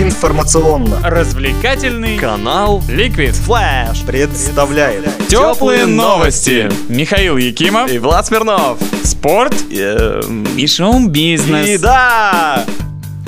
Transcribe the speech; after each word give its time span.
Информационно 0.00 1.00
развлекательный 1.02 2.16
канал 2.16 2.82
Liquid 2.88 3.36
Flash 3.46 4.06
представляет 4.06 5.04
Теплые 5.28 5.84
новости. 5.84 6.70
Михаил 6.88 7.36
Якимов, 7.36 7.92
и 7.92 7.98
Влад 7.98 8.26
Смирнов. 8.26 8.78
спорт 9.04 9.54
Эм, 9.70 10.44
и 10.56 10.66
шоу-бизнес. 10.66 11.68
И 11.68 11.76
да! 11.76 12.64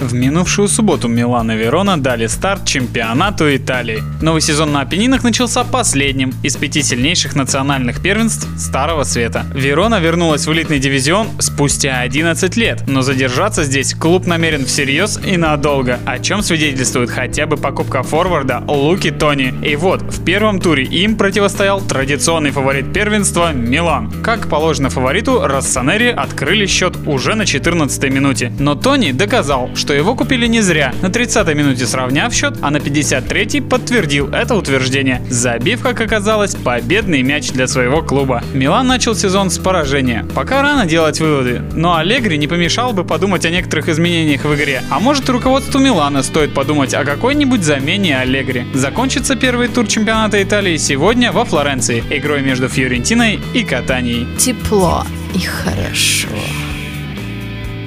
В 0.04 0.12
минувшую 0.12 0.69
субботу 0.69 1.09
Милан 1.09 1.51
и 1.51 1.56
Верона 1.56 1.96
дали 1.96 2.27
старт 2.27 2.66
чемпионату 2.66 3.57
Италии. 3.57 4.02
Новый 4.20 4.43
сезон 4.43 4.70
на 4.70 4.82
Апеннинах 4.82 5.25
начался 5.25 5.64
последним 5.64 6.34
из 6.43 6.59
пяти 6.59 6.82
сильнейших 6.82 7.34
национальных 7.34 8.02
первенств 8.02 8.46
Старого 8.59 9.05
Света. 9.05 9.46
Верона 9.55 9.98
вернулась 10.01 10.46
в 10.46 10.52
элитный 10.52 10.79
дивизион 10.79 11.29
спустя 11.38 12.01
11 12.01 12.55
лет, 12.59 12.84
но 12.87 13.01
задержаться 13.01 13.64
здесь 13.64 13.95
клуб 13.95 14.27
намерен 14.27 14.66
всерьез 14.66 15.19
и 15.25 15.38
надолго, 15.38 15.98
о 16.05 16.18
чем 16.18 16.43
свидетельствует 16.43 17.09
хотя 17.09 17.46
бы 17.46 17.57
покупка 17.57 18.02
форварда 18.02 18.62
Луки 18.68 19.10
Тони. 19.10 19.55
И 19.66 19.74
вот, 19.74 20.02
в 20.02 20.23
первом 20.23 20.60
туре 20.60 20.84
им 20.84 21.16
противостоял 21.16 21.80
традиционный 21.80 22.51
фаворит 22.51 22.93
первенства 22.93 23.55
Милан. 23.55 24.12
Как 24.23 24.51
положено 24.51 24.91
фавориту, 24.91 25.41
Рассанери 25.46 26.09
открыли 26.09 26.66
счет 26.66 26.95
уже 27.07 27.37
на 27.37 27.46
14 27.46 28.05
минуте. 28.12 28.52
Но 28.59 28.74
Тони 28.74 29.12
доказал, 29.12 29.71
что 29.74 29.94
его 29.95 30.15
купили 30.15 30.47
не 30.47 30.61
зря. 30.61 30.95
На 31.03 31.07
30-й 31.07 31.55
минуте 31.55 31.87
сравняв 31.87 32.33
счет, 32.35 32.59
а 32.61 32.71
на 32.71 32.79
53-й 32.79 33.62
подтвердил 33.62 34.29
это 34.29 34.55
утверждение, 34.55 35.23
забив, 35.30 35.80
как 35.83 36.01
оказалось, 36.01 36.55
победный 36.55 37.23
мяч 37.23 37.51
для 37.52 37.66
своего 37.66 38.02
клуба. 38.02 38.43
Милан 38.52 38.87
начал 38.87 39.15
сезон 39.15 39.51
с 39.51 39.59
поражения. 39.59 40.27
Пока 40.35 40.62
рано 40.62 40.87
делать 40.87 41.21
выводы, 41.21 41.62
но 41.75 41.97
Аллегри 41.97 42.37
не 42.37 42.47
помешал 42.47 42.93
бы 42.93 43.05
подумать 43.05 43.45
о 43.45 43.51
некоторых 43.51 43.88
изменениях 43.88 44.45
в 44.45 44.55
игре. 44.55 44.83
А 44.91 45.01
может 45.01 45.29
руководству 45.29 45.79
Милана 45.80 46.23
стоит 46.23 46.55
подумать 46.55 46.95
о 46.95 47.05
какой-нибудь 47.05 47.63
замене 47.63 48.19
Аллегри. 48.19 48.66
Закончится 48.74 49.37
первый 49.37 49.69
тур 49.69 49.87
чемпионата 49.87 50.43
Италии 50.43 50.77
сегодня 50.77 51.33
во 51.33 51.45
Флоренции, 51.45 52.02
игрой 52.11 52.43
между 52.43 52.68
Фьорентиной 52.68 53.40
и 53.55 53.63
Катанией. 53.65 54.27
тепло 54.38 55.05
и 55.35 55.40
хорошо. 55.40 56.29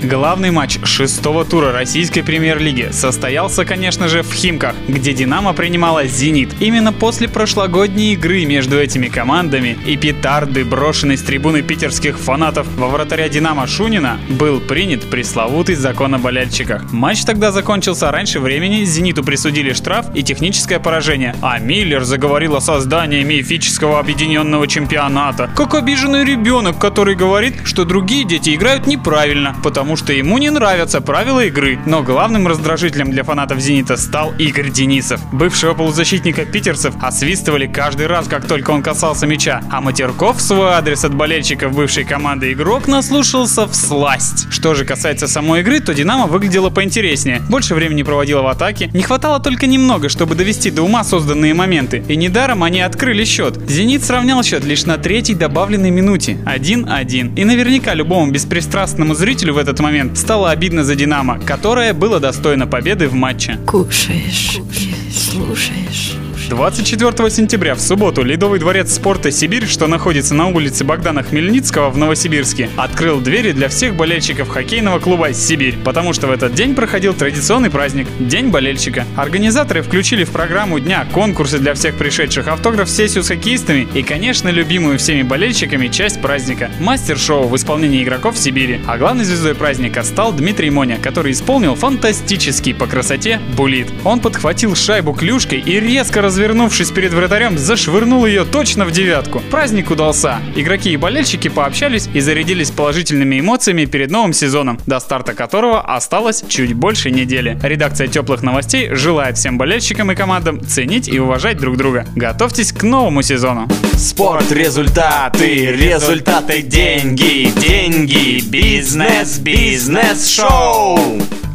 Главный 0.03 0.52
матч 0.52 0.78
шестого 0.84 1.44
тура 1.44 1.72
российской 1.72 2.22
премьер-лиги 2.22 2.90
состоялся, 2.92 3.66
конечно 3.66 4.08
же, 4.08 4.22
в 4.22 4.31
Химках, 4.31 4.76
где 4.88 5.12
«Динамо» 5.12 5.53
принимала 5.53 6.06
«Зенит». 6.06 6.50
Именно 6.59 6.94
после 6.94 7.28
прошлогодней 7.28 8.14
игры 8.14 8.45
между 8.45 8.80
этими 8.80 9.08
командами 9.08 9.75
и 9.88 9.98
петарды, 9.98 10.64
брошенной 10.64 11.18
с 11.18 11.23
трибуны 11.23 11.64
питерских 11.64 12.20
фанатов 12.20 12.68
во 12.78 12.90
вратаря 12.90 13.28
«Динамо» 13.28 13.66
Шунина, 13.66 14.20
был 14.30 14.59
принят 14.59 15.02
пресловутый 15.09 15.73
закон 15.73 16.14
о 16.14 16.20
болельщиках. 16.20 16.92
Матч 16.94 17.25
тогда 17.25 17.52
закончился 17.52 18.12
раньше 18.12 18.40
времени, 18.40 18.84
«Зениту» 18.84 19.23
присудили 19.23 19.73
штраф 19.73 20.06
и 20.14 20.22
техническое 20.22 20.80
поражение, 20.80 21.36
а 21.42 21.58
Миллер 21.58 22.03
заговорил 22.03 22.56
о 22.56 22.62
создании 22.62 23.23
мифического 23.23 24.00
объединенного 24.00 24.68
чемпионата, 24.68 25.50
как 25.56 25.73
обиженный 25.73 26.23
ребенок, 26.23 26.78
который 26.78 27.16
говорит, 27.16 27.56
что 27.64 27.84
другие 27.84 28.25
дети 28.25 28.53
играют 28.53 28.86
неправильно, 28.86 29.56
потому 29.64 29.87
что 29.96 30.14
ему 30.14 30.38
не 30.38 30.50
нравятся 30.50 31.02
правила 31.02 31.46
игры. 31.46 31.80
Но 31.86 32.04
главным 32.04 32.48
раздражителем 32.48 33.12
для 33.12 33.24
фанатов 33.24 33.60
«Зенита» 33.60 33.98
стал 33.98 34.34
Игорь 34.38 34.70
Денисов. 34.70 35.22
Бывшего 35.32 35.74
полузащитника 35.74 36.46
питерцев 36.46 36.94
освистывали 37.02 37.68
каждый 37.68 38.08
раз, 38.08 38.28
как 38.28 38.48
только 38.48 38.72
он 38.72 38.84
касался 38.84 39.28
мяча, 39.28 39.62
а 39.72 39.82
Матерков 39.82 40.38
в 40.38 40.42
свой 40.42 40.70
адрес 40.70 41.06
от 41.06 41.14
болельщиков 41.14 41.74
бывшей 41.74 42.04
команды 42.04 42.54
игрок 42.54 42.88
наслушался 42.88 43.66
в 43.66 43.76
сласть. 43.76 44.48
Что 44.52 44.74
же 44.74 44.86
касается 44.86 45.28
самой 45.28 45.62
игры, 45.62 45.80
то 45.80 45.94
«Динамо» 45.94 46.28
выглядела 46.28 46.70
поинтереснее. 46.70 47.42
Больше 47.50 47.76
времени 47.76 48.04
проводила 48.04 48.42
в 48.42 48.48
атаке. 48.48 48.90
Не 48.94 49.04
хватало 49.04 49.40
только 49.40 49.68
немного, 49.68 50.10
чтобы 50.10 50.36
довести 50.36 50.72
до 50.72 50.82
ума 50.82 51.04
созданные 51.04 51.54
моменты. 51.54 52.04
И 52.08 52.16
недаром 52.16 52.64
они 52.64 52.82
открыли 52.82 53.24
счет. 53.26 53.58
«Зенит» 53.70 54.04
сравнял 54.04 54.44
счет 54.44 54.64
лишь 54.64 54.86
на 54.86 54.98
третьей 54.98 55.36
добавленной 55.36 55.92
минуте. 55.92 56.38
1-1. 56.46 57.36
И 57.36 57.46
наверняка 57.46 57.94
любому 57.94 58.31
беспристрастному 58.31 59.14
зрителю 59.14 59.53
в 59.53 59.58
этот 59.58 59.77
момент 59.80 60.18
стало 60.18 60.50
обидно 60.50 60.84
за 60.84 60.96
«Динамо», 60.96 61.40
которое 61.40 61.94
было 61.94 62.20
достойно 62.20 62.68
победы 62.68 63.08
в 63.08 63.14
матче. 63.14 63.58
Кушаешь, 63.66 64.58
и 64.58 65.12
слушаешь. 65.12 66.27
24 66.50 67.30
сентября 67.30 67.75
в 67.75 67.81
субботу 67.81 68.24
Ледовый 68.24 68.59
дворец 68.59 68.94
спорта 68.94 69.31
«Сибирь», 69.31 69.66
что 69.66 69.88
находится 69.88 70.34
на 70.34 70.47
улице 70.47 70.85
Богдана 70.85 71.22
Хмельницкого 71.22 71.90
в 71.90 71.97
Новосибирске, 71.97 72.69
открыл 72.78 73.19
двери 73.19 73.52
для 73.52 73.68
всех 73.68 73.96
болельщиков 73.96 74.47
хоккейного 74.47 75.00
клуба 75.00 75.34
«Сибирь», 75.34 75.75
потому 75.84 76.13
что 76.13 76.28
в 76.28 76.31
этот 76.31 76.53
день 76.53 76.74
проходил 76.74 77.13
традиционный 77.13 77.69
праздник– 77.69 78.08
День 78.19 78.47
болельщика. 78.47 79.06
Организаторы 79.16 79.81
включили 79.81 80.24
в 80.24 80.31
программу 80.31 80.80
дня 80.80 81.06
конкурсы 81.12 81.59
для 81.59 81.74
всех 81.74 81.97
пришедших, 81.97 82.47
автограф-сессию 82.47 83.24
с 83.24 83.28
хоккеистами 83.28 83.88
и, 83.94 84.02
конечно, 84.02 84.50
любимую 84.50 84.97
всеми 85.00 85.24
болельщиками 85.24 85.88
часть 85.90 86.22
праздника– 86.22 86.72
мастер-шоу 86.79 87.47
в 87.47 87.56
исполнении 87.56 88.03
игроков 88.03 88.38
Сибири. 88.38 88.79
А 88.88 88.97
главной 88.97 89.25
звездой 89.25 89.56
праздника 89.56 90.03
стал 90.03 90.31
Дмитрий 90.31 90.69
Моня, 90.69 90.97
который 91.02 91.34
исполнил 91.34 91.75
фантастический 91.75 92.74
по 92.74 92.88
красоте 92.88 93.40
булит. 93.56 93.88
Он 94.03 94.19
подхватил 94.19 94.75
шайбу 94.75 95.14
клюшкой 95.14 95.59
и 95.59 95.79
резко 95.79 96.22
развернувшись 96.38 96.92
перед 96.92 97.14
вратарем, 97.14 97.58
зашвырнул 97.58 98.25
ее 98.28 98.46
точно 98.46 98.86
в 98.86 98.92
девятку. 98.92 99.42
Праздник 99.50 99.90
удался. 99.90 100.38
Игроки 100.56 100.92
и 100.92 100.98
болельщики 100.98 101.48
пообщались 101.48 102.08
и 102.14 102.20
зарядились 102.20 102.70
положительными 102.70 103.40
эмоциями 103.40 103.86
перед 103.86 104.12
новым 104.12 104.34
сезоном, 104.34 104.78
до 104.86 105.00
старта 105.00 105.34
которого 105.34 105.81
осталось 105.81 106.44
чуть 106.47 106.74
больше 106.74 107.09
недели. 107.09 107.58
Редакция 107.64 108.08
теплых 108.08 108.44
новостей 108.44 108.90
желает 108.94 109.38
всем 109.38 109.58
болельщикам 109.58 110.12
и 110.12 110.16
командам 110.16 110.64
ценить 110.64 111.08
и 111.08 111.18
уважать 111.18 111.58
друг 111.58 111.76
друга. 111.76 112.06
Готовьтесь 112.16 112.72
к 112.72 112.84
новому 112.84 113.24
сезону. 113.24 113.68
Спорт, 113.94 114.52
результаты, 114.52 115.72
результаты, 115.72 116.62
деньги, 116.62 117.52
деньги, 117.59 118.44
бизнес, 118.47 119.40
бизнес, 119.40 120.30
шоу. 120.30 121.00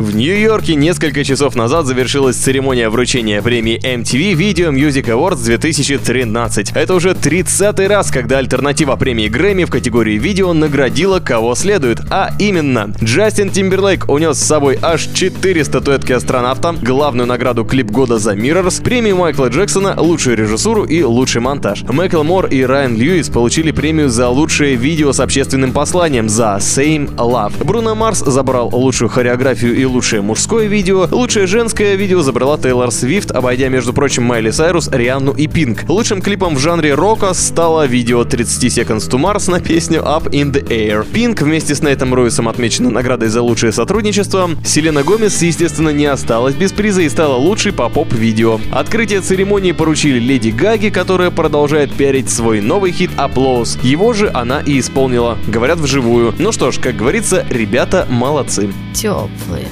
В 0.02 0.16
Нью-Йорке 0.16 0.74
несколько 0.74 1.22
часов 1.22 1.54
назад 1.54 1.86
завершилась 1.86 2.34
церемония 2.34 2.88
вручения 2.88 3.40
премии 3.40 3.78
MTV 3.78 4.32
Video 4.32 4.71
Music 4.76 5.04
Awards 5.06 5.44
2013. 5.44 6.72
Это 6.74 6.94
уже 6.94 7.14
30 7.14 7.78
раз, 7.88 8.10
когда 8.10 8.38
альтернатива 8.38 8.96
премии 8.96 9.28
Грэмми 9.28 9.64
в 9.64 9.70
категории 9.70 10.18
видео 10.18 10.52
наградила 10.52 11.20
кого 11.20 11.54
следует, 11.54 12.00
а 12.10 12.30
именно 12.38 12.92
Джастин 13.02 13.50
Тимберлейк 13.50 14.08
унес 14.08 14.38
с 14.38 14.46
собой 14.46 14.78
аж 14.82 15.08
4 15.12 15.64
статуэтки 15.64 16.12
астронавта, 16.12 16.74
главную 16.80 17.26
награду 17.26 17.64
клип 17.64 17.90
года 17.90 18.18
за 18.18 18.34
Mirrors, 18.34 18.82
премию 18.82 19.16
Майкла 19.16 19.48
Джексона, 19.48 19.94
лучшую 19.98 20.36
режиссуру 20.36 20.84
и 20.84 21.02
лучший 21.02 21.40
монтаж. 21.40 21.82
Майкл 21.82 22.22
Мор 22.22 22.46
и 22.46 22.62
Райан 22.62 22.96
Льюис 22.96 23.28
получили 23.28 23.70
премию 23.70 24.08
за 24.08 24.28
лучшее 24.28 24.76
видео 24.76 25.12
с 25.12 25.20
общественным 25.20 25.72
посланием 25.72 26.28
за 26.28 26.56
Same 26.60 27.14
Love. 27.16 27.64
Бруно 27.64 27.94
Марс 27.94 28.20
забрал 28.20 28.70
лучшую 28.72 29.08
хореографию 29.08 29.76
и 29.76 29.84
лучшее 29.84 30.22
мужское 30.22 30.66
видео. 30.66 31.06
Лучшее 31.10 31.46
женское 31.46 31.94
видео 31.94 32.22
забрала 32.22 32.58
Тейлор 32.58 32.90
Свифт, 32.90 33.30
обойдя, 33.30 33.68
между 33.68 33.92
прочим, 33.92 34.24
Майли 34.24 34.50
Сайрус, 34.62 34.88
Рианну 34.92 35.32
и 35.32 35.48
Пинк. 35.48 35.88
Лучшим 35.88 36.22
клипом 36.22 36.54
в 36.54 36.60
жанре 36.60 36.94
рока 36.94 37.34
стало 37.34 37.84
видео 37.84 38.22
30 38.22 38.78
Seconds 38.78 39.10
to 39.10 39.18
Mars 39.18 39.50
на 39.50 39.58
песню 39.58 40.02
Up 40.02 40.30
in 40.30 40.52
the 40.52 40.64
Air. 40.68 41.04
Пинк 41.12 41.42
вместе 41.42 41.74
с 41.74 41.82
Нейтом 41.82 42.14
Руисом 42.14 42.48
отмечена 42.48 42.88
наградой 42.88 43.28
за 43.28 43.42
лучшее 43.42 43.72
сотрудничество. 43.72 44.50
Селена 44.64 45.02
Гомес, 45.02 45.42
естественно, 45.42 45.88
не 45.88 46.06
осталась 46.06 46.54
без 46.54 46.70
приза 46.70 47.02
и 47.02 47.08
стала 47.08 47.34
лучшей 47.34 47.72
по 47.72 47.88
поп-видео. 47.88 48.60
Открытие 48.70 49.20
церемонии 49.20 49.72
поручили 49.72 50.20
Леди 50.20 50.50
Гаги, 50.50 50.90
которая 50.90 51.32
продолжает 51.32 51.92
пиарить 51.92 52.30
свой 52.30 52.60
новый 52.60 52.92
хит 52.92 53.10
«Applause». 53.16 53.84
Его 53.84 54.12
же 54.12 54.30
она 54.32 54.60
и 54.60 54.78
исполнила. 54.78 55.38
Говорят 55.48 55.80
вживую. 55.80 56.36
Ну 56.38 56.52
что 56.52 56.70
ж, 56.70 56.78
как 56.78 56.94
говорится, 56.94 57.44
ребята 57.50 58.06
молодцы. 58.08 58.72
Теплые, 58.94 59.66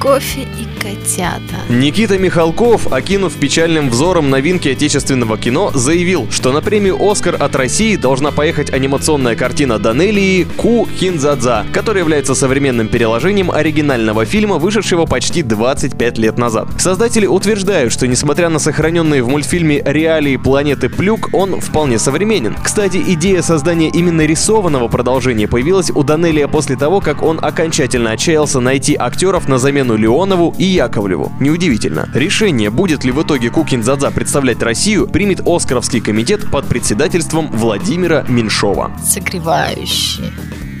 кофе 0.00 0.48
и 0.58 0.80
котята. 0.80 1.60
Никита 1.68 2.18
Михалков, 2.18 2.90
окинув 2.90 3.34
печальным 3.34 3.90
взором 3.90 4.30
новинки 4.30 4.68
отечественного 4.68 5.36
кино, 5.36 5.70
заявил, 5.74 6.26
что 6.30 6.52
на 6.52 6.62
премию 6.62 6.96
«Оскар» 6.98 7.36
от 7.38 7.54
России 7.54 7.96
должна 7.96 8.30
поехать 8.30 8.72
анимационная 8.72 9.36
картина 9.36 9.78
Данелии 9.78 10.44
«Ку 10.56 10.88
Хинзадза», 10.98 11.66
которая 11.72 12.02
является 12.02 12.34
современным 12.34 12.88
переложением 12.88 13.50
оригинального 13.50 14.24
фильма, 14.24 14.56
вышедшего 14.56 15.04
почти 15.04 15.42
25 15.42 16.18
лет 16.18 16.38
назад. 16.38 16.68
Создатели 16.78 17.26
утверждают, 17.26 17.92
что 17.92 18.06
несмотря 18.06 18.48
на 18.48 18.58
сохраненные 18.58 19.22
в 19.22 19.28
мультфильме 19.28 19.82
реалии 19.84 20.38
планеты 20.38 20.88
Плюк, 20.88 21.28
он 21.34 21.60
вполне 21.60 21.98
современен. 21.98 22.56
Кстати, 22.62 23.02
идея 23.06 23.42
создания 23.42 23.90
именно 23.90 24.24
рисованного 24.24 24.88
продолжения 24.88 25.46
появилась 25.46 25.90
у 25.90 26.02
Данелия 26.02 26.48
после 26.48 26.76
того, 26.76 27.00
как 27.00 27.22
он 27.22 27.38
окончательно 27.42 28.12
отчаялся 28.12 28.60
найти 28.60 28.96
актеров 28.98 29.46
на 29.46 29.58
замену 29.58 29.89
Леонову 29.96 30.54
и 30.58 30.64
Яковлеву. 30.64 31.32
Неудивительно. 31.40 32.08
Решение, 32.14 32.70
будет 32.70 33.04
ли 33.04 33.12
в 33.12 33.22
итоге 33.22 33.50
Кукин 33.50 33.82
Задза 33.82 34.10
представлять 34.10 34.62
Россию, 34.62 35.08
примет 35.08 35.42
Оскаровский 35.46 36.00
комитет 36.00 36.50
под 36.50 36.66
председательством 36.66 37.48
Владимира 37.52 38.24
Меньшова. 38.28 38.92
Согревающие, 39.04 40.32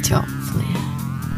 теплые. 0.02 0.39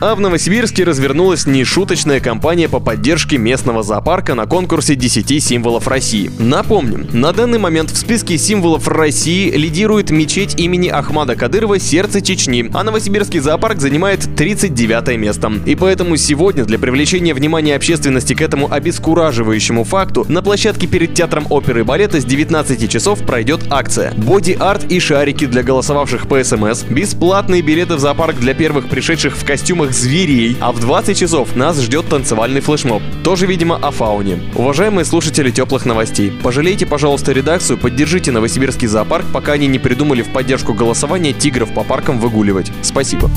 А 0.04 0.16
в 0.16 0.20
Новосибирске 0.20 0.82
развернулась 0.82 1.46
нешуточная 1.46 2.18
кампания 2.18 2.68
по 2.68 2.80
поддержке 2.80 3.38
местного 3.38 3.84
зоопарка 3.84 4.34
на 4.34 4.46
конкурсе 4.46 4.96
10 4.96 5.40
символов 5.40 5.86
России. 5.86 6.28
Напомним, 6.40 7.06
на 7.12 7.32
данный 7.32 7.60
момент 7.60 7.92
в 7.92 7.96
списке 7.96 8.36
символов 8.36 8.88
России 8.88 9.48
лидирует 9.52 10.10
мечеть 10.10 10.58
имени 10.58 10.88
Ахмада 10.88 11.36
Кадырова 11.36 11.78
«Сердце 11.78 12.20
Чечни», 12.20 12.68
а 12.74 12.82
Новосибирский 12.82 13.38
зоопарк 13.38 13.78
занимает 13.78 14.28
39 14.34 15.16
место. 15.18 15.52
И 15.66 15.76
поэтому 15.76 16.16
сегодня 16.16 16.64
для 16.64 16.80
привлечения 16.80 17.32
внимания 17.32 17.76
общественности 17.76 18.34
к 18.34 18.40
этому 18.40 18.72
обескураживающему 18.72 19.84
факту 19.84 20.26
на 20.28 20.42
площадке 20.42 20.88
перед 20.88 21.14
Театром 21.14 21.46
оперы 21.48 21.82
и 21.82 21.84
балета 21.84 22.20
с 22.20 22.24
19 22.24 22.90
часов 22.90 23.24
пройдет 23.24 23.60
акция. 23.70 24.12
Боди-арт 24.16 24.90
и 24.90 24.98
шарики 24.98 25.46
для 25.46 25.62
голосовавших 25.62 26.26
по 26.26 26.42
СМС, 26.42 26.82
бесплатные 26.82 27.62
билеты 27.62 27.94
в 27.94 28.00
зоопарк 28.00 28.40
для 28.40 28.52
первых 28.52 28.88
пришедших 28.88 29.36
в 29.36 29.46
костюмах 29.46 29.91
зверей, 29.92 30.56
а 30.60 30.72
в 30.72 30.80
20 30.80 31.16
часов 31.16 31.54
нас 31.56 31.80
ждет 31.80 32.08
танцевальный 32.08 32.60
флешмоб. 32.60 33.02
Тоже, 33.24 33.46
видимо, 33.46 33.76
о 33.76 33.90
фауне. 33.90 34.40
Уважаемые 34.54 35.04
слушатели 35.04 35.50
теплых 35.50 35.86
новостей, 35.86 36.30
пожалейте, 36.42 36.86
пожалуйста, 36.86 37.32
редакцию, 37.32 37.78
поддержите 37.78 38.30
Новосибирский 38.30 38.88
зоопарк, 38.88 39.26
пока 39.32 39.52
они 39.52 39.66
не 39.66 39.78
придумали 39.78 40.22
в 40.22 40.32
поддержку 40.32 40.74
голосования 40.74 41.32
тигров 41.32 41.72
по 41.72 41.84
паркам 41.84 42.18
выгуливать. 42.18 42.72
Спасибо. 42.82 43.30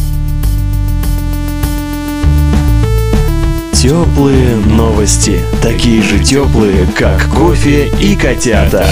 Теплые 3.73 4.55
новости. 4.55 5.41
Такие 5.61 6.01
же 6.01 6.17
теплые, 6.17 6.87
как 6.97 7.29
кофе 7.29 7.89
и 8.01 8.15
котята. 8.15 8.87